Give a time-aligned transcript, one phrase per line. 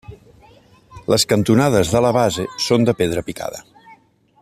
[1.15, 3.67] Les cantonades de la base són de pedra picada.